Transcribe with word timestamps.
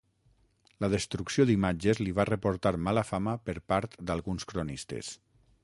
La 0.85 0.87
destrucció 0.93 1.45
d'imatges 1.49 2.01
li 2.03 2.15
va 2.21 2.25
reportar 2.29 2.73
mala 2.87 3.05
fama 3.11 3.37
per 3.51 3.57
part 3.73 4.01
d'alguns 4.09 4.49
cronistes. 4.53 5.13